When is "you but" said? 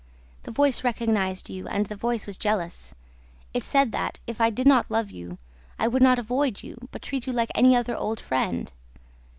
6.63-7.03